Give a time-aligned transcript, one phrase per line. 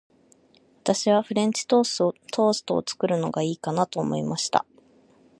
[0.81, 4.65] 私はフレンチトーストを作るのかなと思いました。